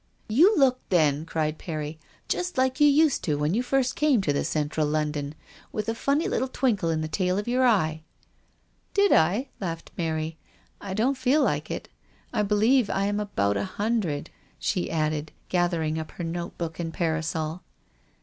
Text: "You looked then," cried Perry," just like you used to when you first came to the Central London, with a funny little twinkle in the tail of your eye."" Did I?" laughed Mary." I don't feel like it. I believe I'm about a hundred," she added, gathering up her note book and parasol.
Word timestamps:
"You 0.27 0.57
looked 0.57 0.89
then," 0.89 1.27
cried 1.27 1.59
Perry," 1.59 1.99
just 2.27 2.57
like 2.57 2.79
you 2.79 2.87
used 2.87 3.23
to 3.25 3.35
when 3.35 3.53
you 3.53 3.61
first 3.61 3.95
came 3.95 4.19
to 4.21 4.33
the 4.33 4.43
Central 4.43 4.87
London, 4.87 5.35
with 5.71 5.87
a 5.87 5.93
funny 5.93 6.27
little 6.27 6.47
twinkle 6.47 6.89
in 6.89 7.01
the 7.01 7.07
tail 7.07 7.37
of 7.37 7.47
your 7.47 7.67
eye."" 7.67 8.01
Did 8.95 9.11
I?" 9.11 9.49
laughed 9.61 9.91
Mary." 9.99 10.39
I 10.81 10.95
don't 10.95 11.19
feel 11.19 11.43
like 11.43 11.69
it. 11.69 11.87
I 12.33 12.41
believe 12.41 12.89
I'm 12.89 13.19
about 13.19 13.57
a 13.57 13.63
hundred," 13.63 14.31
she 14.57 14.89
added, 14.89 15.33
gathering 15.49 15.99
up 15.99 16.09
her 16.13 16.23
note 16.23 16.57
book 16.57 16.79
and 16.79 16.91
parasol. 16.91 17.61